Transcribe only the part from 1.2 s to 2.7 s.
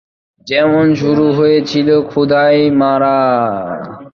হয়েছিল, ক্ষুধায়